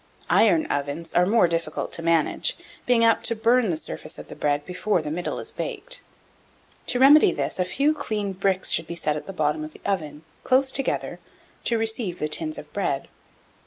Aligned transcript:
Iron 0.31 0.65
ovens 0.71 1.13
are 1.13 1.27
more 1.27 1.47
difficult 1.47 1.91
to 1.91 2.01
manage, 2.01 2.57
being 2.87 3.05
apt 3.05 3.23
to 3.27 3.35
burn 3.35 3.69
the 3.69 3.77
surface 3.77 4.17
of 4.17 4.29
the 4.29 4.35
bread 4.35 4.65
before 4.65 4.99
the 4.99 5.11
middle 5.11 5.39
is 5.39 5.51
baked. 5.51 6.01
To 6.87 6.97
remedy 6.97 7.31
this, 7.31 7.59
a 7.59 7.65
few 7.65 7.93
clean 7.93 8.33
bricks 8.33 8.71
should 8.71 8.87
be 8.87 8.95
set 8.95 9.15
at 9.15 9.27
the 9.27 9.31
bottom 9.31 9.63
of 9.63 9.73
the 9.73 9.81
oven, 9.85 10.23
close 10.43 10.71
together, 10.71 11.19
to 11.65 11.77
receive 11.77 12.17
the 12.17 12.27
tins 12.27 12.57
of 12.57 12.73
bread. 12.73 13.09